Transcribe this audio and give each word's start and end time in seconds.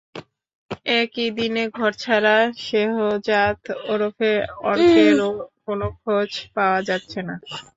একই 0.95 1.27
দিনে 1.37 1.63
ঘরছাড়া 1.77 2.35
শেহজাদ 2.61 3.59
ওরফে 3.91 4.31
অর্কেরও 4.65 5.29
কোনো 5.65 5.85
খোঁজ 5.99 6.31
পাওয়া 6.55 6.79
যাচ্ছে 6.89 7.19
না। 7.27 7.35